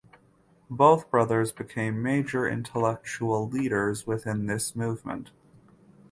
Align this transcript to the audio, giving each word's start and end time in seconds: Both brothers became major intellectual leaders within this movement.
Both 0.67 1.11
brothers 1.11 1.51
became 1.51 2.01
major 2.01 2.49
intellectual 2.49 3.47
leaders 3.47 4.07
within 4.07 4.47
this 4.47 4.75
movement. 4.75 5.29